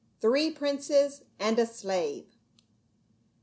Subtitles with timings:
[0.19, 2.35] THREE PRINCES AND A SLAVE.